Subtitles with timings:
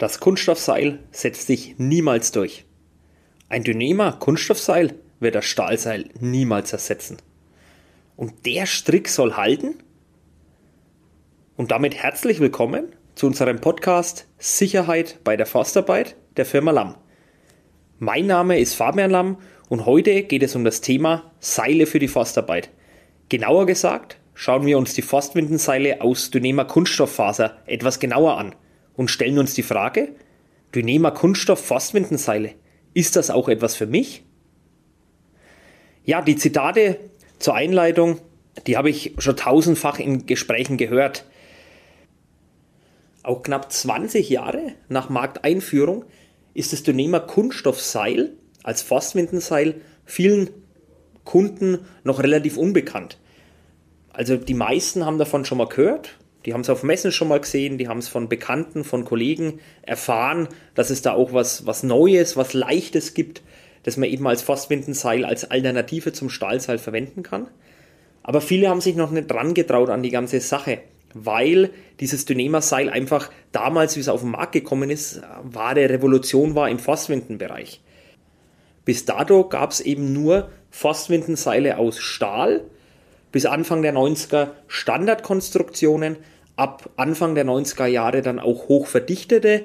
[0.00, 2.64] Das Kunststoffseil setzt sich niemals durch.
[3.50, 7.18] Ein Dyneema Kunststoffseil wird das Stahlseil niemals ersetzen.
[8.16, 9.74] Und der Strick soll halten?
[11.58, 16.94] Und damit herzlich willkommen zu unserem Podcast Sicherheit bei der Forstarbeit der Firma Lamm.
[17.98, 19.36] Mein Name ist Fabian Lamm
[19.68, 22.70] und heute geht es um das Thema Seile für die Forstarbeit.
[23.28, 28.54] Genauer gesagt schauen wir uns die Forstwindenseile aus Dyneema Kunststofffaser etwas genauer an
[29.00, 30.10] und stellen uns die Frage,
[30.74, 32.52] Dyneema Kunststoff Forstwindenseile,
[32.92, 34.24] ist das auch etwas für mich?
[36.04, 36.98] Ja, die Zitate
[37.38, 38.18] zur Einleitung,
[38.66, 41.24] die habe ich schon tausendfach in Gesprächen gehört.
[43.22, 46.04] Auch knapp 20 Jahre nach Markteinführung
[46.52, 50.50] ist das Dyneema Kunststoffseil als Forstwindenseil vielen
[51.24, 53.16] Kunden noch relativ unbekannt.
[54.12, 57.40] Also die meisten haben davon schon mal gehört, die haben es auf Messen schon mal
[57.40, 61.82] gesehen, die haben es von Bekannten, von Kollegen erfahren, dass es da auch was, was
[61.82, 63.42] Neues, was Leichtes gibt,
[63.82, 67.48] das man eben als Forstwindenseil als Alternative zum Stahlseil verwenden kann.
[68.22, 70.80] Aber viele haben sich noch nicht dran getraut an die ganze Sache,
[71.14, 76.68] weil dieses Dyneema-Seil einfach damals, wie es auf den Markt gekommen ist, wahre Revolution war
[76.70, 77.80] im Forstwindenbereich.
[78.84, 82.64] Bis dato gab es eben nur Forstwindenseile aus Stahl,
[83.32, 86.16] bis Anfang der 90er Standardkonstruktionen,
[86.56, 89.62] ab Anfang der 90er Jahre dann auch hochverdichtete äh,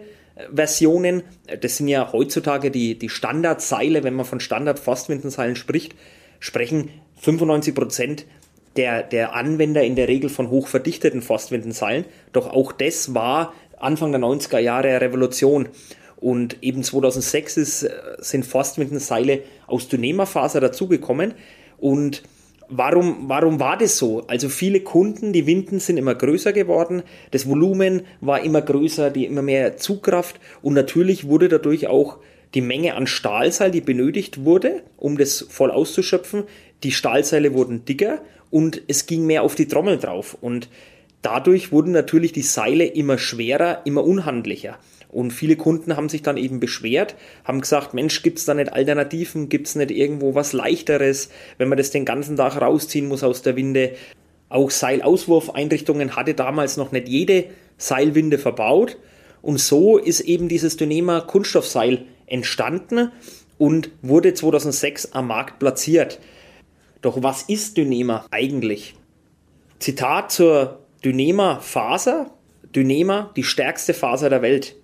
[0.53, 1.23] Versionen.
[1.61, 5.95] Das sind ja heutzutage die, die Standardseile, wenn man von Standard-Forstwindenseilen spricht,
[6.39, 8.25] sprechen 95 Prozent
[8.75, 12.05] der, der Anwender in der Regel von hochverdichteten Forstwindenseilen.
[12.33, 15.69] Doch auch das war Anfang der 90er Jahre eine Revolution.
[16.17, 21.33] Und eben 2006 ist, äh, sind Forstwindenseile aus Dyneema-Faser dazugekommen.
[21.77, 22.23] Und
[22.67, 24.25] Warum, warum war das so?
[24.27, 29.25] Also viele Kunden, die Winden sind immer größer geworden, das Volumen war immer größer, die
[29.25, 32.17] immer mehr Zugkraft und natürlich wurde dadurch auch
[32.55, 36.43] die Menge an Stahlseil, die benötigt wurde, um das voll auszuschöpfen,
[36.83, 40.69] die Stahlseile wurden dicker und es ging mehr auf die Trommel drauf und
[41.21, 44.79] dadurch wurden natürlich die Seile immer schwerer, immer unhandlicher.
[45.15, 47.15] Und viele Kunden haben sich dann eben beschwert,
[47.45, 51.69] haben gesagt, Mensch, gibt es da nicht Alternativen, gibt es nicht irgendwo was leichteres, wenn
[51.69, 53.93] man das den ganzen Tag rausziehen muss aus der Winde.
[54.49, 57.45] Auch Seilauswurfeinrichtungen hatte damals noch nicht jede
[57.77, 58.97] Seilwinde verbaut.
[59.41, 63.13] Und so ist eben dieses Dynema Kunststoffseil entstanden
[63.57, 66.19] und wurde 2006 am Markt platziert.
[67.01, 68.95] Doch was ist Dynema eigentlich?
[69.79, 72.31] Zitat zur Dynema Faser.
[72.75, 74.75] Dynema, die stärkste Faser der Welt.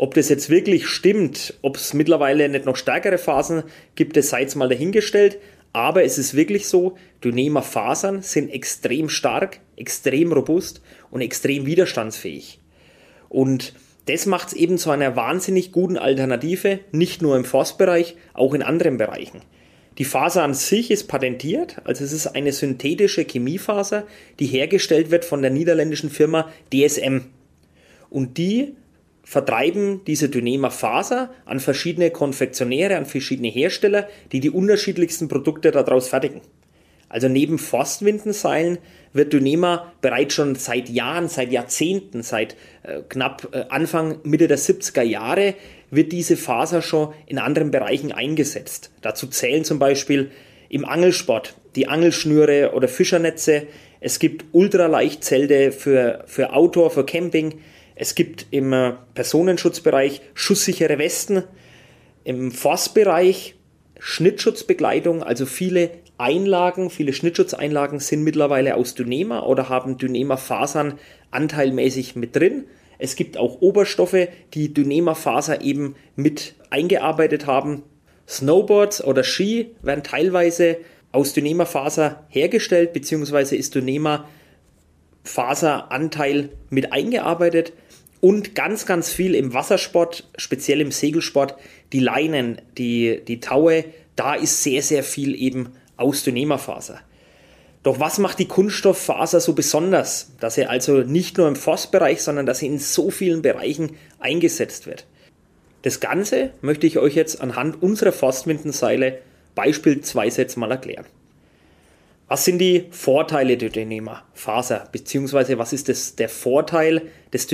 [0.00, 3.64] Ob das jetzt wirklich stimmt, ob es mittlerweile nicht noch stärkere Phasen
[3.96, 5.36] gibt, das sei jetzt mal dahingestellt.
[5.74, 10.80] Aber es ist wirklich so, Dyneema-Fasern sind extrem stark, extrem robust
[11.10, 12.60] und extrem widerstandsfähig.
[13.28, 13.74] Und
[14.06, 18.62] das macht es eben zu einer wahnsinnig guten Alternative, nicht nur im Forstbereich, auch in
[18.62, 19.42] anderen Bereichen.
[19.98, 24.06] Die Faser an sich ist patentiert, also es ist eine synthetische Chemiefaser,
[24.38, 27.26] die hergestellt wird von der niederländischen Firma DSM.
[28.08, 28.76] Und die
[29.30, 36.08] vertreiben diese Dyneema Faser an verschiedene Konfektionäre, an verschiedene Hersteller, die die unterschiedlichsten Produkte daraus
[36.08, 36.40] fertigen.
[37.08, 38.78] Also neben Forstwindenseilen
[39.12, 44.58] wird Dyneema bereits schon seit Jahren, seit Jahrzehnten, seit äh, knapp äh, Anfang, Mitte der
[44.58, 45.54] 70er Jahre
[45.92, 48.90] wird diese Faser schon in anderen Bereichen eingesetzt.
[49.00, 50.32] Dazu zählen zum Beispiel
[50.68, 53.68] im Angelsport die Angelschnüre oder Fischernetze.
[54.00, 57.60] Es gibt Ultraleichtzelte für, für Outdoor, für Camping.
[58.00, 61.42] Es gibt im äh, Personenschutzbereich schusssichere Westen,
[62.24, 63.56] im Forstbereich
[63.98, 70.94] Schnittschutzbekleidung, also viele Einlagen, viele Schnittschutzeinlagen sind mittlerweile aus Dynema oder haben Dynema-Fasern
[71.30, 72.64] anteilmäßig mit drin.
[72.98, 77.82] Es gibt auch Oberstoffe, die Dynema-Faser eben mit eingearbeitet haben.
[78.26, 80.78] Snowboards oder Ski werden teilweise
[81.12, 84.26] aus Dynema-Faser hergestellt, beziehungsweise ist Dynema
[85.22, 87.74] Faseranteil mit eingearbeitet
[88.20, 91.54] und ganz, ganz viel im Wassersport, speziell im Segelsport,
[91.92, 93.84] die Leinen, die, die Taue,
[94.16, 97.00] da ist sehr, sehr viel eben aus Dynema-Faser.
[97.82, 102.44] Doch was macht die Kunststofffaser so besonders, dass er also nicht nur im Forstbereich, sondern
[102.44, 105.06] dass er in so vielen Bereichen eingesetzt wird?
[105.82, 109.18] Das Ganze möchte ich euch jetzt anhand unserer Forstwindenseile
[109.54, 111.06] beispielsweise jetzt mal erklären.
[112.28, 117.02] Was sind die Vorteile der Dynema-Faser, beziehungsweise was ist das, der Vorteil
[117.32, 117.46] des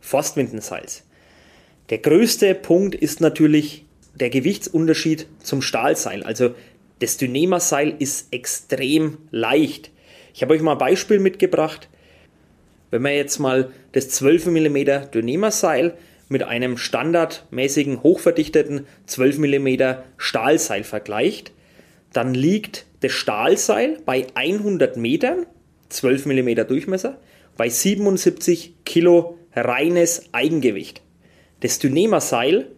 [0.00, 1.04] Dynema-Forstwindenseils?
[1.90, 6.22] Der größte Punkt ist natürlich der Gewichtsunterschied zum Stahlseil.
[6.22, 6.54] Also
[7.00, 9.90] das Dynema-Seil ist extrem leicht.
[10.34, 11.88] Ich habe euch mal ein Beispiel mitgebracht.
[12.90, 15.94] Wenn man jetzt mal das 12 mm Dynema-Seil
[16.28, 19.68] mit einem standardmäßigen hochverdichteten 12 mm
[20.16, 21.52] Stahlseil vergleicht,
[22.12, 25.46] dann liegt das Stahlseil bei 100 Metern,
[25.88, 27.18] 12 mm Durchmesser,
[27.56, 31.02] bei 77 Kilo reines Eigengewicht.
[31.60, 32.68] Das Dyneema-Seil,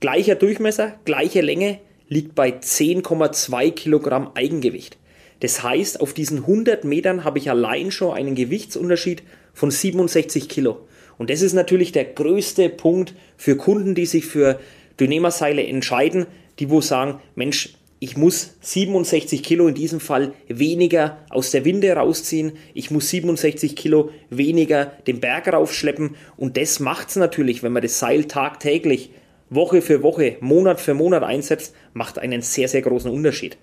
[0.00, 4.98] gleicher Durchmesser, gleiche Länge, liegt bei 10,2 Kilogramm Eigengewicht.
[5.40, 10.86] Das heißt, auf diesen 100 Metern habe ich allein schon einen Gewichtsunterschied von 67 Kilo.
[11.18, 14.60] Und das ist natürlich der größte Punkt für Kunden, die sich für
[15.00, 16.26] Dyneema-Seile entscheiden,
[16.58, 21.92] die wo sagen, Mensch, ich muss 67 Kilo in diesem Fall weniger aus der Winde
[21.92, 27.72] rausziehen, ich muss 67 Kilo weniger den Berg raufschleppen und das macht es natürlich, wenn
[27.72, 29.10] man das Seil tagtäglich,
[29.48, 33.56] Woche für Woche, Monat für Monat einsetzt, macht einen sehr, sehr großen Unterschied.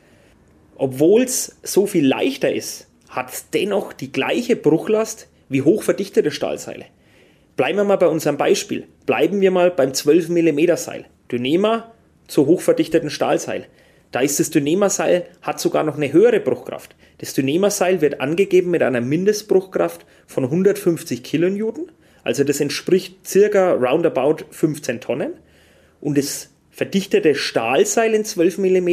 [0.76, 6.86] Obwohl es so viel leichter ist, hat es dennoch die gleiche Bruchlast wie hochverdichtete Stahlseile.
[7.56, 8.88] Bleiben wir mal bei unserem Beispiel.
[9.06, 11.06] Bleiben wir mal beim 12 mm Seil.
[11.32, 11.92] Dyneema
[12.28, 13.68] zu hochverdichteten Stahlseil.
[14.14, 16.96] Da ist das Dyneema-Seil, hat sogar noch eine höhere Bruchkraft.
[17.18, 21.92] Das Dyneema-Seil wird angegeben mit einer Mindestbruchkraft von 150 Kilonewton.
[22.24, 25.34] Also das entspricht circa roundabout 15 Tonnen.
[26.00, 28.90] Und das verdichtete Stahlseil in 12 mm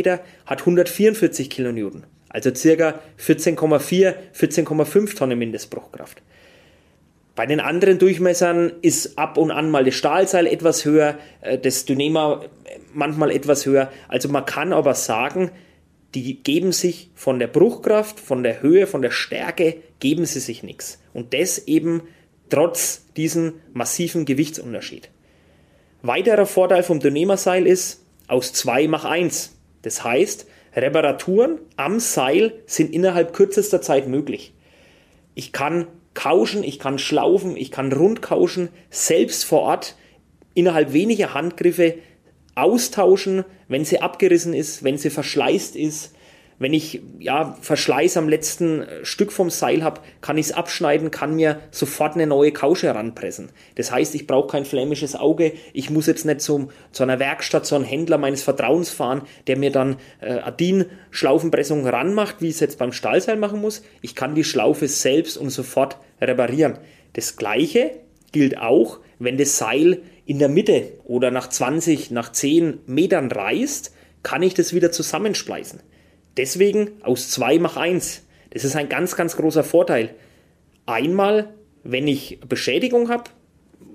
[0.46, 2.04] hat 144 Kilonewton.
[2.30, 6.22] Also circa 14,4, 14,5 Tonnen Mindestbruchkraft.
[7.34, 11.84] Bei den anderen Durchmessern ist ab und an mal das Stahlseil etwas höher, äh, das
[11.84, 12.44] Dynema
[12.92, 13.90] manchmal etwas höher.
[14.08, 15.50] Also man kann aber sagen,
[16.14, 20.62] die geben sich von der Bruchkraft, von der Höhe, von der Stärke, geben sie sich
[20.62, 21.00] nichts.
[21.12, 22.02] Und das eben
[22.48, 25.08] trotz diesem massiven Gewichtsunterschied.
[26.02, 29.56] Weiterer Vorteil vom Dynema-Seil ist, aus 2 mach 1.
[29.82, 34.54] Das heißt, Reparaturen am Seil sind innerhalb kürzester Zeit möglich.
[35.34, 39.96] Ich kann kauschen, ich kann schlaufen, ich kann rundkauschen, selbst vor Ort
[40.54, 41.94] innerhalb weniger Handgriffe
[42.54, 46.14] austauschen, wenn sie abgerissen ist, wenn sie verschleißt ist.
[46.60, 51.10] Wenn ich ja, Verschleiß am letzten äh, Stück vom Seil habe, kann ich es abschneiden,
[51.10, 53.48] kann mir sofort eine neue Kausche heranpressen.
[53.76, 55.54] Das heißt, ich brauche kein flämisches Auge.
[55.72, 59.56] Ich muss jetzt nicht zum, zu einer Werkstatt, zu einem Händler meines Vertrauens fahren, der
[59.56, 63.82] mir dann äh, Adin-Schlaufenpressung ranmacht, wie ich es jetzt beim Stahlseil machen muss.
[64.02, 66.78] Ich kann die Schlaufe selbst und sofort reparieren.
[67.14, 67.92] Das gleiche
[68.32, 73.94] gilt auch, wenn das Seil in der Mitte oder nach 20, nach 10 Metern reißt,
[74.22, 75.80] kann ich das wieder zusammenspleißen.
[76.36, 78.26] Deswegen aus 2 mach 1.
[78.50, 80.14] Das ist ein ganz, ganz großer Vorteil.
[80.86, 81.54] Einmal,
[81.84, 83.24] wenn ich Beschädigung habe,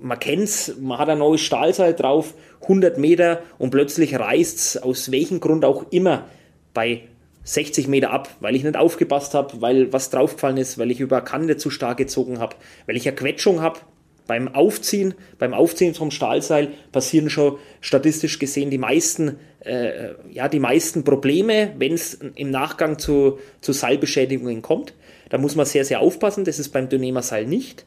[0.00, 4.76] man kennt es, man hat ein neues Stahlseil drauf, 100 Meter und plötzlich reißt es
[4.82, 6.26] aus welchem Grund auch immer
[6.74, 7.02] bei
[7.44, 11.20] 60 Meter ab, weil ich nicht aufgepasst habe, weil was draufgefallen ist, weil ich über
[11.20, 12.56] Kante zu stark gezogen habe,
[12.86, 13.78] weil ich eine Quetschung habe.
[14.26, 20.58] Beim Aufziehen, beim Aufziehen vom Stahlseil passieren schon statistisch gesehen die meisten, äh, ja, die
[20.58, 24.94] meisten Probleme, wenn es im Nachgang zu, zu Seilbeschädigungen kommt.
[25.28, 26.44] Da muss man sehr, sehr aufpassen.
[26.44, 27.84] Das ist beim Dynema-Seil nicht.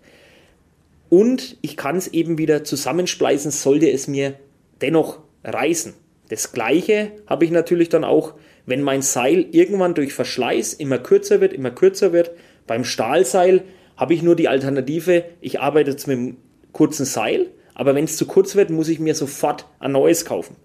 [1.09, 4.35] Und ich kann es eben wieder zusammenspleißen, sollte es mir
[4.81, 5.93] dennoch reißen.
[6.29, 8.35] Das gleiche habe ich natürlich dann auch
[8.69, 12.31] wenn mein Seil irgendwann durch Verschleiß immer kürzer wird, immer kürzer wird,
[12.67, 13.63] beim Stahlseil
[13.99, 16.37] habe ich nur die Alternative, ich arbeite jetzt mit einem
[16.71, 20.55] kurzen Seil, aber wenn es zu kurz wird, muss ich mir sofort ein neues kaufen.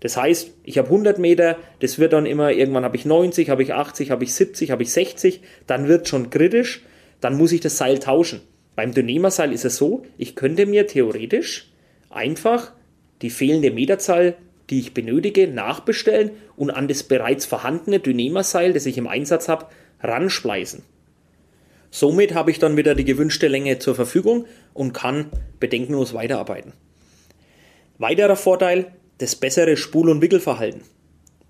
[0.00, 3.62] Das heißt, ich habe 100 Meter, das wird dann immer, irgendwann habe ich 90, habe
[3.62, 6.82] ich 80, habe ich 70, habe ich 60, dann wird schon kritisch,
[7.20, 8.42] dann muss ich das Seil tauschen.
[8.76, 11.72] Beim Dynema-Seil ist es so, ich könnte mir theoretisch
[12.10, 12.72] einfach
[13.22, 14.36] die fehlende Meterzahl
[14.70, 19.66] die ich benötige, nachbestellen und an das bereits vorhandene Dynema-Seil, das ich im Einsatz habe,
[20.02, 20.82] ranspleißen.
[21.94, 26.72] Somit habe ich dann wieder die gewünschte Länge zur Verfügung und kann bedenkenlos weiterarbeiten.
[27.98, 28.86] Weiterer Vorteil,
[29.18, 30.82] das bessere Spul- und Wickelverhalten.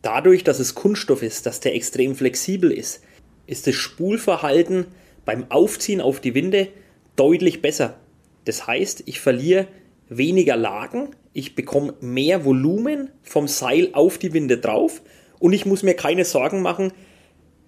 [0.03, 3.01] Dadurch, dass es Kunststoff ist, dass der extrem flexibel ist,
[3.47, 4.85] ist das Spulverhalten
[5.25, 6.69] beim Aufziehen auf die Winde
[7.17, 7.99] deutlich besser.
[8.45, 9.67] Das heißt, ich verliere
[10.11, 15.01] weniger Lagen, ich bekomme mehr Volumen vom Seil auf die Winde drauf
[15.39, 16.93] und ich muss mir keine Sorgen machen,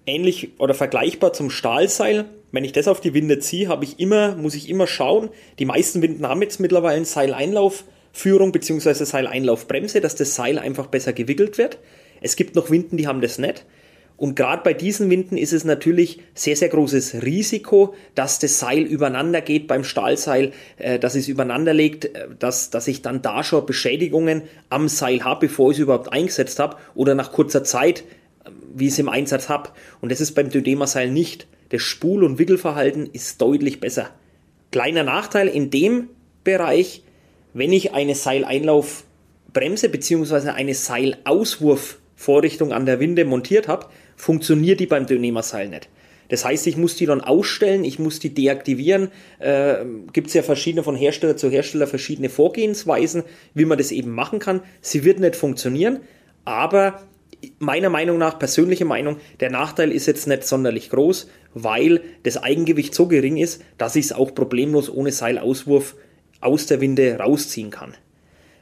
[0.07, 2.25] ähnlich oder vergleichbar zum Stahlseil.
[2.51, 5.29] Wenn ich das auf die Winde ziehe, habe ich immer, muss ich immer schauen.
[5.59, 8.93] Die meisten Winden haben jetzt mittlerweile Seileinlaufführung bzw.
[8.93, 11.77] Seileinlaufbremse, dass das Seil einfach besser gewickelt wird.
[12.21, 13.65] Es gibt noch Winden, die haben das nicht.
[14.17, 18.81] Und gerade bei diesen Winden ist es natürlich sehr, sehr großes Risiko, dass das Seil
[18.81, 23.43] übereinander geht beim Stahlseil, äh, dass es übereinander legt, äh, dass, dass ich dann da
[23.43, 28.05] schon Beschädigungen am Seil habe, bevor ich es überhaupt eingesetzt habe oder nach kurzer Zeit,
[28.73, 29.69] wie ich es im Einsatz habe.
[30.01, 31.47] Und das ist beim Dödema-Seil nicht.
[31.69, 34.09] Das Spul- und Wickelverhalten ist deutlich besser.
[34.71, 36.09] Kleiner Nachteil in dem
[36.43, 37.03] Bereich,
[37.53, 40.49] wenn ich eine Seileinlaufbremse bzw.
[40.49, 45.89] eine Seilauswurfvorrichtung an der Winde montiert habe, funktioniert die beim Dynema-Seil nicht.
[46.29, 49.09] Das heißt, ich muss die dann ausstellen, ich muss die deaktivieren.
[49.39, 53.23] Äh, Gibt es ja verschiedene von Hersteller zu Hersteller verschiedene Vorgehensweisen,
[53.53, 54.61] wie man das eben machen kann.
[54.81, 56.01] Sie wird nicht funktionieren,
[56.43, 57.01] aber
[57.59, 62.93] meiner Meinung nach, persönliche Meinung, der Nachteil ist jetzt nicht sonderlich groß, weil das Eigengewicht
[62.93, 65.95] so gering ist, dass ich es auch problemlos ohne Seilauswurf
[66.41, 67.95] aus der Winde rausziehen kann.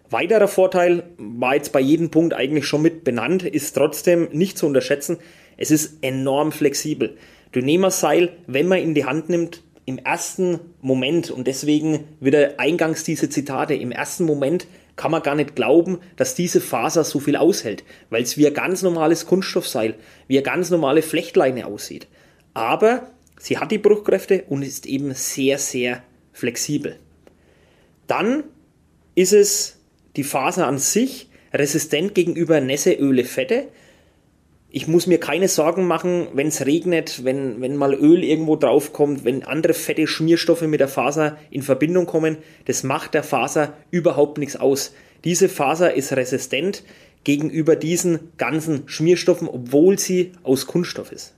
[0.09, 4.67] Weiterer Vorteil war jetzt bei jedem Punkt eigentlich schon mit benannt, ist trotzdem nicht zu
[4.67, 5.17] unterschätzen.
[5.57, 7.17] Es ist enorm flexibel.
[7.55, 13.29] Dynema-Seil, wenn man in die Hand nimmt, im ersten Moment, und deswegen wieder eingangs diese
[13.29, 17.83] Zitate, im ersten Moment kann man gar nicht glauben, dass diese Faser so viel aushält,
[18.09, 19.95] weil es wie ein ganz normales Kunststoffseil,
[20.27, 22.07] wie eine ganz normale Flechtleine aussieht.
[22.53, 26.01] Aber sie hat die Bruchkräfte und ist eben sehr, sehr
[26.31, 26.97] flexibel.
[28.07, 28.43] Dann
[29.15, 29.79] ist es
[30.15, 33.67] die Faser an sich resistent gegenüber Nässe, Öle, Fette.
[34.77, 39.23] Ich muss mir keine Sorgen machen, wenn es regnet, wenn, wenn mal Öl irgendwo draufkommt,
[39.23, 42.39] wenn andere fette Schmierstoffe mit der Faser in Verbindung kommen.
[42.65, 44.93] Das macht der Faser überhaupt nichts aus.
[45.23, 46.83] Diese Faser ist resistent
[47.23, 51.33] gegenüber diesen ganzen Schmierstoffen, obwohl sie aus Kunststoff ist.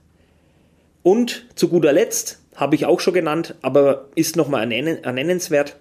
[1.04, 5.76] Und zu guter Letzt, habe ich auch schon genannt, aber ist nochmal ernennenswert,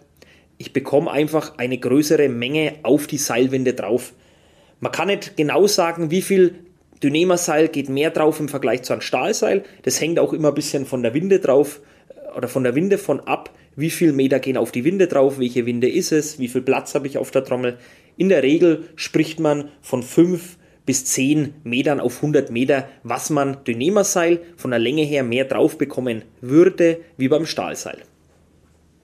[0.59, 4.13] ich bekomme einfach eine größere Menge auf die Seilwinde drauf.
[4.79, 6.66] Man kann nicht genau sagen, wie viel
[7.03, 9.63] Dynema-Seil geht mehr drauf im Vergleich zu einem Stahlseil.
[9.83, 12.97] Das hängt auch immer ein bisschen von der Winde drauf äh, oder von der Winde
[12.97, 16.47] von ab, wie viel Meter gehen auf die Winde drauf, welche Winde ist es, wie
[16.47, 17.77] viel Platz habe ich auf der Trommel.
[18.17, 23.63] In der Regel spricht man von 5 bis 10 Metern auf 100 Meter, was man
[23.65, 27.99] Dynema-Seil von der Länge her mehr drauf bekommen würde, wie beim Stahlseil.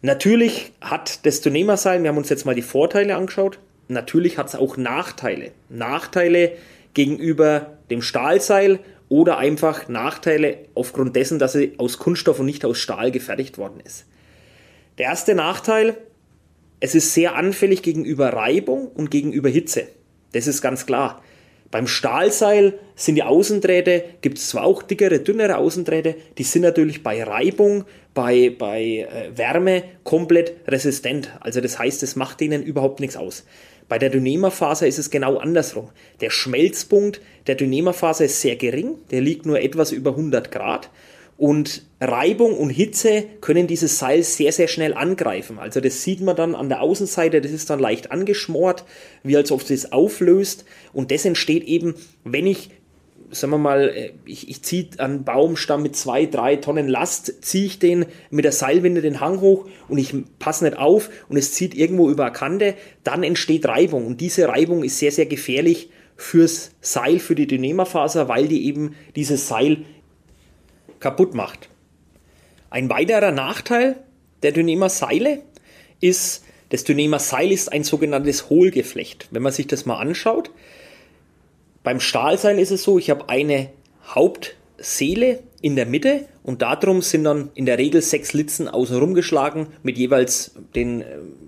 [0.02, 3.60] Natürlich hat das Dynema-Seil, wir haben uns jetzt mal die Vorteile angeschaut,
[3.90, 5.52] natürlich hat es auch Nachteile.
[5.70, 6.54] Nachteile
[6.94, 12.80] gegenüber dem Stahlseil oder einfach Nachteile aufgrund dessen, dass sie aus Kunststoff und nicht aus
[12.80, 14.06] Stahl gefertigt worden ist.
[14.98, 15.96] Der erste Nachteil,
[16.80, 19.88] es ist sehr anfällig gegenüber Reibung und gegenüber Hitze.
[20.34, 21.22] Das ist ganz klar.
[21.70, 27.02] Beim Stahlseil sind die Außendrähte, gibt es zwar auch dickere, dünnere Außendrähte, die sind natürlich
[27.02, 31.32] bei Reibung, bei, bei äh, Wärme komplett resistent.
[31.40, 33.46] Also das heißt, es macht ihnen überhaupt nichts aus.
[33.90, 35.90] Bei der Dynema-Faser ist es genau andersrum.
[36.22, 40.90] Der Schmelzpunkt der Dynema-Faser ist sehr gering, der liegt nur etwas über 100 Grad
[41.38, 45.58] und Reibung und Hitze können dieses Seil sehr, sehr schnell angreifen.
[45.58, 48.86] Also das sieht man dann an der Außenseite, das ist dann leicht angeschmort,
[49.24, 50.66] wie als ob es das auflöst.
[50.94, 52.70] Und das entsteht eben, wenn ich,
[53.34, 57.66] sagen wir mal, äh, ich, ich ziehe einen Baumstamm mit zwei, drei Tonnen Last, ziehe
[57.66, 61.54] ich den mit der Seilwinde den Hang hoch und ich passe nicht auf und es
[61.54, 64.06] zieht irgendwo über eine Kante, dann entsteht Reibung.
[64.06, 68.96] Und diese Reibung ist sehr, sehr gefährlich fürs Seil, für die Dynema-Faser, weil die eben
[69.16, 69.80] dieses Seil
[71.00, 71.70] kaputt macht.
[72.70, 73.98] Ein weiterer Nachteil
[74.42, 75.42] der Dynema-Seile
[76.00, 79.28] ist, das Dynema-Seil ist ein sogenanntes Hohlgeflecht.
[79.32, 80.52] Wenn man sich das mal anschaut,
[81.84, 83.70] beim Stahlseil ist es so, ich habe eine
[84.08, 89.68] Hauptseele in der Mitte und darum sind dann in der Regel sechs Litzen außenrum geschlagen
[89.82, 91.06] mit jeweils den äh,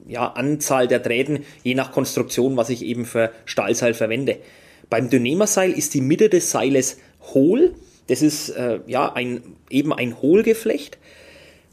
[0.08, 4.38] ja, Anzahl der Drähten, je nach Konstruktion, was ich eben für Stahlseil verwende.
[4.90, 6.98] Beim Dynema-Seil ist die Mitte des Seiles
[7.34, 7.74] hohl
[8.08, 10.98] das ist äh, ja ein, eben ein Hohlgeflecht.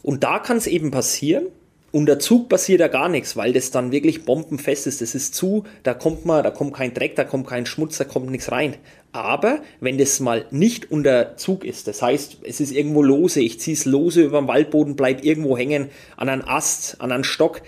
[0.02, 1.46] Und da kann es eben passieren,
[1.92, 5.00] unter Zug passiert ja gar nichts, weil das dann wirklich bombenfest ist.
[5.00, 8.04] Das ist zu, da kommt man, da kommt kein Dreck, da kommt kein Schmutz, da
[8.04, 8.74] kommt nichts rein.
[9.12, 13.60] Aber wenn das mal nicht unter Zug ist, das heißt, es ist irgendwo lose, ich
[13.60, 17.60] ziehe es lose über den Waldboden, bleib irgendwo hängen, an einen Ast, an einen Stock,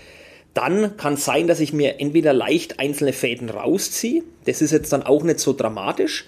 [0.53, 4.23] dann kann es sein, dass ich mir entweder leicht einzelne Fäden rausziehe.
[4.45, 6.25] Das ist jetzt dann auch nicht so dramatisch.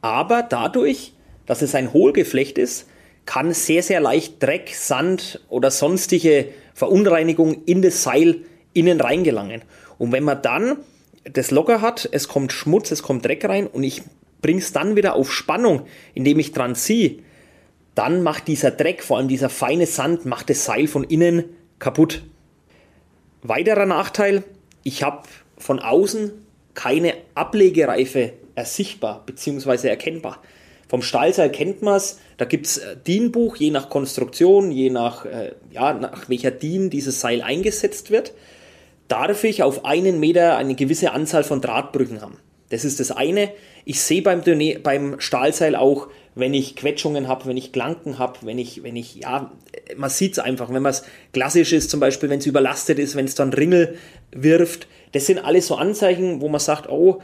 [0.00, 1.12] Aber dadurch
[1.50, 2.86] dass es ein Hohlgeflecht ist,
[3.26, 6.46] kann sehr, sehr leicht Dreck, Sand oder sonstige
[6.80, 8.38] Verunreinigung in das Seil
[8.72, 9.60] innen reingelangen.
[9.98, 10.78] Und wenn man dann
[11.24, 14.02] das locker hat, es kommt Schmutz, es kommt Dreck rein und ich
[14.40, 15.82] bringe es dann wieder auf Spannung,
[16.14, 17.18] indem ich dran ziehe,
[17.94, 21.44] dann macht dieser Dreck, vor allem dieser feine Sand, macht das Seil von innen
[21.78, 22.22] kaputt.
[23.42, 24.42] Weiterer Nachteil,
[24.82, 26.32] ich habe von außen
[26.72, 29.86] keine Ablegereife ersichtbar bzw.
[29.88, 30.40] erkennbar.
[30.90, 35.24] Vom Stahlseil kennt man es, da gibt es äh, DIN-Buch, je nach Konstruktion, je nach,
[35.24, 38.32] äh, ja, nach welcher DIN dieses Seil eingesetzt wird,
[39.06, 42.38] darf ich auf einen Meter eine gewisse Anzahl von Drahtbrücken haben.
[42.70, 43.50] Das ist das eine.
[43.84, 44.42] Ich sehe beim,
[44.82, 49.14] beim Stahlseil auch, wenn ich Quetschungen habe, wenn ich Klanken habe, wenn ich, wenn ich,
[49.14, 49.52] ja,
[49.96, 53.14] man sieht es einfach, wenn man es klassisch ist, zum Beispiel, wenn es überlastet ist,
[53.14, 53.96] wenn es dann Ringel
[54.32, 54.88] wirft.
[55.12, 57.22] Das sind alles so Anzeichen, wo man sagt, oh,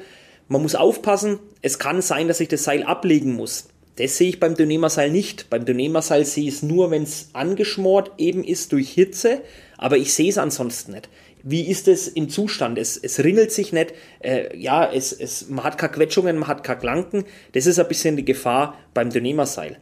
[0.49, 3.69] man muss aufpassen, es kann sein, dass ich das Seil ablegen muss.
[3.97, 5.49] Das sehe ich beim Dyneema-Seil nicht.
[5.49, 9.41] Beim Dyneema-Seil sehe ich es nur, wenn es angeschmort eben ist durch Hitze,
[9.79, 11.09] aber ich sehe es ansonsten nicht.
[11.43, 12.77] Wie ist es im Zustand?
[12.77, 16.63] Es, es ringelt sich nicht, äh, ja, es, es, man hat keine Quetschungen, man hat
[16.63, 17.25] keine Klanken.
[17.53, 19.79] Das ist ein bisschen die Gefahr beim Dyneema-Seil.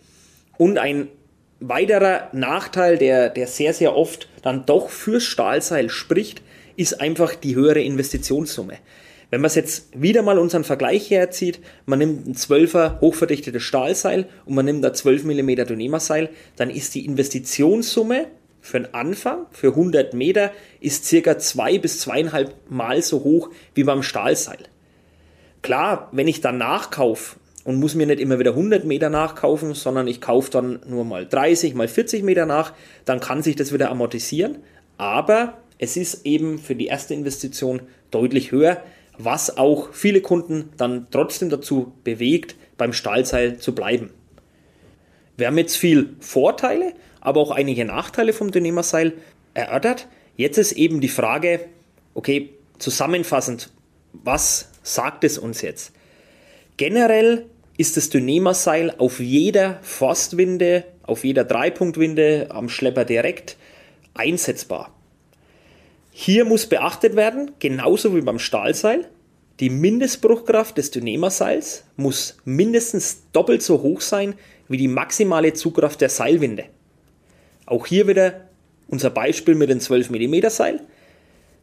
[0.59, 1.09] Und ein
[1.61, 6.43] weiterer Nachteil, der, der sehr, sehr oft dann doch fürs Stahlseil spricht,
[6.77, 8.79] ist einfach die höhere Investitionssumme.
[9.31, 14.27] Wenn man es jetzt wieder mal unseren Vergleich herzieht, man nimmt ein 12er hochverdichtetes Stahlseil
[14.45, 18.27] und man nimmt da 12 mm Dynema-Seil, dann ist die Investitionssumme
[18.61, 20.51] für den Anfang, für 100 Meter,
[20.81, 24.59] ist circa zwei bis zweieinhalb Mal so hoch wie beim Stahlseil.
[25.61, 30.07] Klar, wenn ich dann nachkaufe und muss mir nicht immer wieder 100 Meter nachkaufen, sondern
[30.07, 32.73] ich kaufe dann nur mal 30, mal 40 Meter nach,
[33.05, 34.59] dann kann sich das wieder amortisieren.
[34.97, 38.83] Aber es ist eben für die erste Investition deutlich höher,
[39.19, 44.11] was auch viele Kunden dann trotzdem dazu bewegt, beim Stahlseil zu bleiben.
[45.37, 49.15] Wir haben jetzt viel Vorteile, aber auch einige Nachteile vom Dynema-Seil
[49.55, 50.09] erörtert.
[50.37, 51.61] Jetzt ist eben die Frage,
[52.15, 53.71] okay, zusammenfassend,
[54.13, 55.93] was sagt es uns jetzt?
[56.77, 63.57] Generell ist das Dynema-Seil auf jeder Forstwinde, auf jeder Dreipunktwinde am Schlepper direkt
[64.15, 64.93] einsetzbar.
[66.17, 69.09] Hier muss beachtet werden, genauso wie beim Stahlseil,
[69.59, 74.35] die Mindestbruchkraft des Dynema-Seils muss mindestens doppelt so hoch sein
[74.69, 76.67] wie die maximale Zugkraft der Seilwinde.
[77.67, 78.49] Auch hier wieder
[78.87, 80.81] unser Beispiel mit dem 12 mm Seil.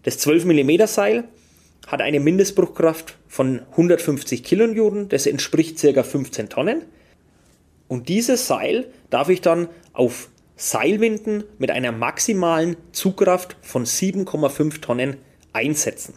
[0.04, 1.24] Das 12 mm Seil
[1.88, 6.04] hat eine Mindestbruchkraft von 150 kN, das entspricht ca.
[6.04, 6.82] 15 Tonnen.
[7.88, 10.28] Und dieses Seil darf ich dann auf
[10.62, 15.18] Seilwinden mit einer maximalen Zugkraft von 7,5 Tonnen
[15.54, 16.14] einsetzen.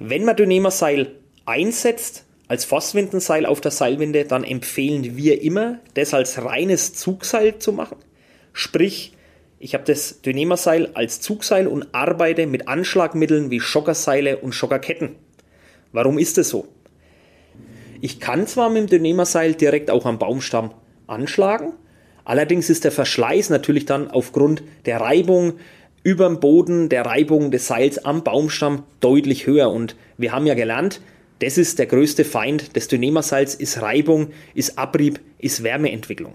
[0.00, 1.12] Wenn man Dynema-Seil
[1.46, 7.72] einsetzt als Forstwindenseil auf der Seilwinde, dann empfehlen wir immer, das als reines Zugseil zu
[7.72, 7.98] machen.
[8.52, 9.16] Sprich,
[9.60, 15.14] ich habe das Dynema-Seil als Zugseil und arbeite mit Anschlagmitteln wie Schockerseile und Schockerketten.
[15.92, 16.66] Warum ist das so?
[18.00, 20.74] Ich kann zwar mit dem Dynema-Seil direkt auch am Baumstamm
[21.06, 21.74] anschlagen,
[22.24, 25.54] Allerdings ist der Verschleiß natürlich dann aufgrund der Reibung
[26.02, 29.70] über dem Boden, der Reibung des Seils am Baumstamm deutlich höher.
[29.70, 31.00] Und wir haben ja gelernt,
[31.40, 36.34] das ist der größte Feind des Dynema-Seils, ist Reibung, ist Abrieb, ist Wärmeentwicklung.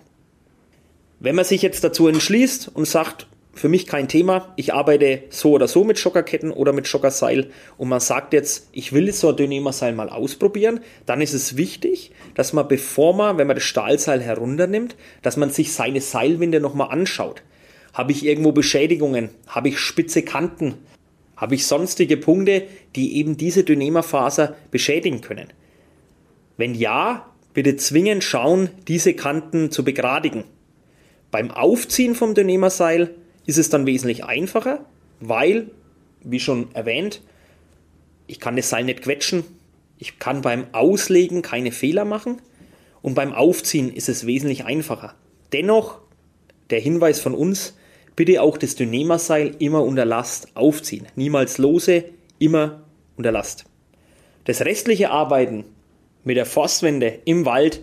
[1.19, 4.53] Wenn man sich jetzt dazu entschließt und sagt, für mich kein Thema.
[4.57, 8.93] Ich arbeite so oder so mit Schockerketten oder mit Schockerseil und man sagt jetzt, ich
[8.93, 13.47] will so ein Dynema-Seil mal ausprobieren, dann ist es wichtig, dass man, bevor man, wenn
[13.47, 17.41] man das Stahlseil herunternimmt, dass man sich seine Seilwinde nochmal anschaut.
[17.93, 19.29] Habe ich irgendwo Beschädigungen?
[19.47, 20.75] Habe ich spitze Kanten?
[21.37, 22.63] Habe ich sonstige Punkte,
[22.95, 25.47] die eben diese Dynema-Faser beschädigen können?
[26.57, 30.43] Wenn ja, bitte zwingend schauen, diese Kanten zu begradigen.
[31.31, 33.15] Beim Aufziehen vom Dynema-Seil
[33.45, 34.85] ist es dann wesentlich einfacher,
[35.19, 35.69] weil,
[36.23, 37.21] wie schon erwähnt,
[38.27, 39.43] ich kann das Seil nicht quetschen,
[39.97, 42.41] ich kann beim Auslegen keine Fehler machen
[43.01, 45.15] und beim Aufziehen ist es wesentlich einfacher.
[45.53, 45.99] Dennoch,
[46.69, 47.77] der Hinweis von uns,
[48.15, 51.07] bitte auch das Dynema-Seil immer unter Last aufziehen.
[51.15, 52.05] Niemals lose,
[52.39, 52.83] immer
[53.15, 53.65] unter Last.
[54.45, 55.65] Das restliche Arbeiten
[56.23, 57.81] mit der Forstwende im Wald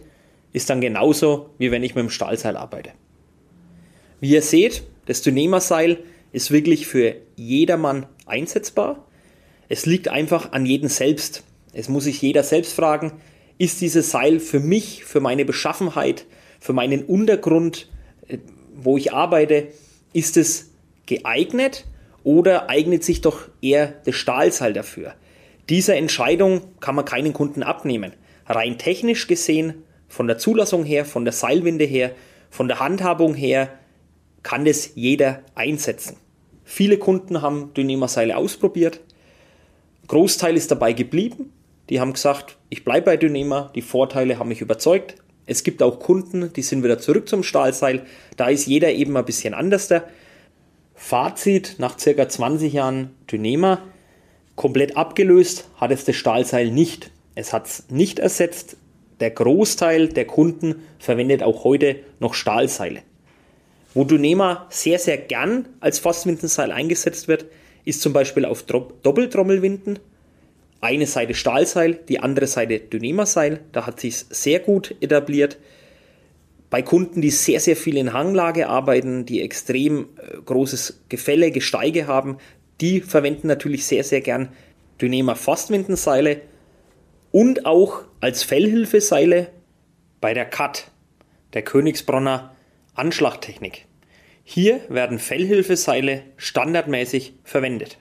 [0.53, 2.90] ist dann genauso, wie wenn ich mit dem Stahlseil arbeite.
[4.20, 5.98] Wie ihr seht, das Dynema-Seil
[6.32, 9.06] ist wirklich für jedermann einsetzbar.
[9.68, 11.44] Es liegt einfach an jedem selbst.
[11.72, 13.12] Es muss sich jeder selbst fragen,
[13.58, 16.26] ist dieses Seil für mich, für meine Beschaffenheit,
[16.60, 17.88] für meinen Untergrund,
[18.28, 18.38] äh,
[18.74, 19.68] wo ich arbeite,
[20.12, 20.70] ist es
[21.06, 21.86] geeignet
[22.24, 25.14] oder eignet sich doch eher das Stahlseil dafür?
[25.68, 28.12] Diese Entscheidung kann man keinen Kunden abnehmen.
[28.46, 32.12] Rein technisch gesehen, von der Zulassung her, von der Seilwinde her,
[32.50, 33.70] von der Handhabung her,
[34.42, 36.16] kann das jeder einsetzen.
[36.64, 39.00] Viele Kunden haben Dynema-Seile ausprobiert.
[40.09, 41.52] Großteil ist dabei geblieben.
[41.90, 45.16] Die haben gesagt, ich bleibe bei Dynema, die Vorteile haben mich überzeugt.
[45.46, 48.07] Es gibt auch Kunden, die sind wieder zurück zum Stahlseil.
[48.37, 49.92] Da ist jeder eben ein bisschen anders.
[50.94, 53.83] Fazit nach circa 20 Jahren Dynema,
[54.55, 57.11] komplett abgelöst hat es das Stahlseil nicht.
[57.35, 58.76] Es hat es nicht ersetzt.
[59.20, 63.02] Der Großteil der Kunden verwendet auch heute noch Stahlseile.
[63.94, 67.46] Wo Dynema sehr, sehr gern als Forstwindenseil eingesetzt wird,
[67.85, 69.98] ist zum Beispiel auf Doppeltrommelwinden.
[70.81, 73.61] Eine Seite Stahlseil, die andere Seite Dynema-Seil.
[73.72, 75.59] Da hat sich sehr gut etabliert.
[76.70, 82.07] Bei Kunden, die sehr, sehr viel in Hanglage arbeiten, die extrem äh, großes Gefälle, Gesteige
[82.07, 82.38] haben,
[82.81, 84.48] die verwenden natürlich sehr, sehr gern
[85.00, 86.40] Dynema Forstwindenseile
[87.31, 89.48] und auch als Fellhilfeseile
[90.20, 90.90] bei der CAT,
[91.52, 92.55] der Königsbronner
[92.94, 93.87] Anschlagtechnik.
[94.44, 97.98] Hier werden Fellhilfeseile standardmäßig verwendet.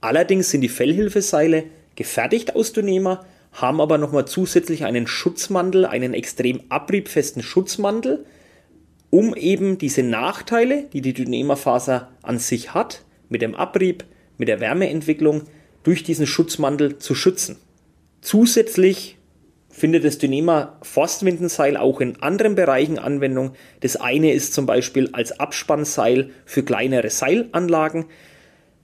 [0.00, 6.62] Allerdings sind die Fellhilfeseile gefertigt aus Dynema, haben aber nochmal zusätzlich einen Schutzmantel, einen extrem
[6.68, 8.24] abriebfesten Schutzmantel,
[9.10, 14.04] um eben diese Nachteile, die die Dynema-Faser an sich hat, mit dem Abrieb,
[14.38, 15.42] mit der Wärmeentwicklung,
[15.82, 17.58] durch diesen Schutzmantel zu schützen.
[18.20, 19.18] Zusätzlich
[19.80, 23.52] findet das Dynema Forstwindenseil auch in anderen Bereichen Anwendung.
[23.80, 28.04] Das eine ist zum Beispiel als Abspannseil für kleinere Seilanlagen.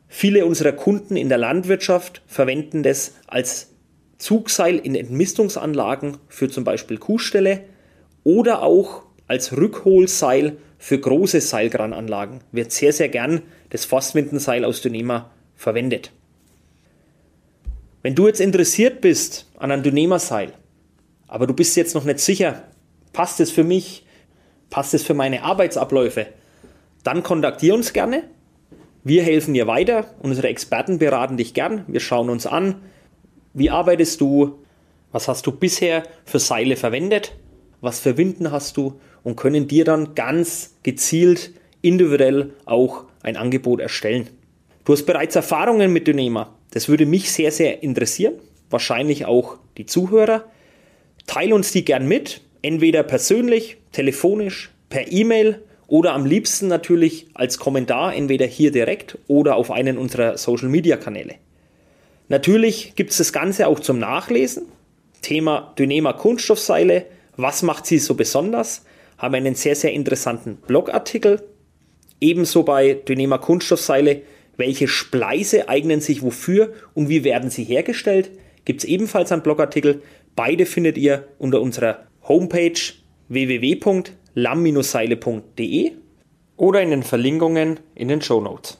[0.08, 3.74] Viele unserer Kunden in der Landwirtschaft verwenden das als
[4.16, 7.64] Zugseil in Entmistungsanlagen für zum Beispiel Kuhställe
[8.24, 15.30] oder auch als Rückholseil für große Seilkrananlagen wird sehr, sehr gern das Forstwindenseil aus Dynema
[15.56, 16.10] verwendet.
[18.00, 20.54] Wenn du jetzt interessiert bist an einem Dynema-Seil,
[21.36, 22.62] aber du bist jetzt noch nicht sicher,
[23.12, 24.06] passt es für mich,
[24.70, 26.28] passt es für meine Arbeitsabläufe,
[27.04, 28.24] dann kontaktiere uns gerne.
[29.04, 32.76] Wir helfen dir weiter, unsere Experten beraten dich gern, wir schauen uns an,
[33.52, 34.60] wie arbeitest du,
[35.12, 37.36] was hast du bisher für Seile verwendet,
[37.82, 43.80] was für Winden hast du und können dir dann ganz gezielt individuell auch ein Angebot
[43.80, 44.30] erstellen.
[44.86, 46.54] Du hast bereits Erfahrungen mit Dynema.
[46.70, 48.36] Das würde mich sehr, sehr interessieren.
[48.70, 50.46] Wahrscheinlich auch die Zuhörer.
[51.26, 57.58] Teil uns die gern mit, entweder persönlich, telefonisch, per E-Mail oder am liebsten natürlich als
[57.58, 61.34] Kommentar, entweder hier direkt oder auf einen unserer Social Media Kanäle.
[62.28, 64.66] Natürlich gibt es das Ganze auch zum Nachlesen.
[65.22, 67.06] Thema Dynema Kunststoffseile.
[67.36, 68.84] Was macht sie so besonders?
[69.18, 71.42] Haben einen sehr, sehr interessanten Blogartikel.
[72.20, 74.22] Ebenso bei Dynema Kunststoffseile.
[74.56, 78.30] Welche Spleiße eignen sich wofür und wie werden sie hergestellt?
[78.64, 80.02] Gibt es ebenfalls einen Blogartikel.
[80.36, 82.78] Beide findet ihr unter unserer Homepage
[83.28, 85.92] www.lam-seile.de
[86.56, 88.78] oder in den Verlinkungen in den Show Notes.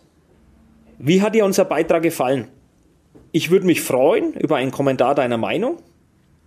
[0.99, 2.49] Wie hat dir unser Beitrag gefallen?
[3.33, 5.79] Ich würde mich freuen über einen Kommentar deiner Meinung.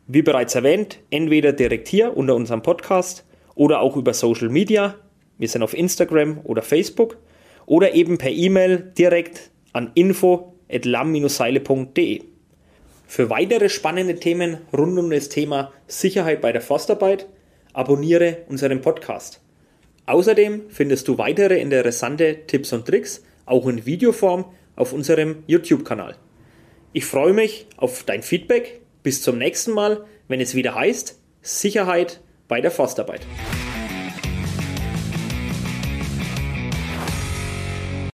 [0.08, 4.94] Wie bereits erwähnt, entweder direkt hier unter unserem Podcast oder auch über Social Media.
[5.38, 7.18] Wir sind auf Instagram oder Facebook
[7.66, 12.22] oder eben per E-Mail direkt an info@lam-seile.de.
[13.10, 17.26] Für weitere spannende Themen rund um das Thema Sicherheit bei der Forstarbeit
[17.74, 19.42] abonniere unseren Podcast.
[20.06, 24.46] Außerdem findest du weitere interessante Tipps und Tricks auch in Videoform
[24.76, 26.18] auf unserem YouTube-Kanal.
[26.94, 28.82] Ich freue mich auf dein Feedback.
[29.02, 33.22] Bis zum nächsten Mal, wenn es wieder heißt Sicherheit bei der Forstarbeit.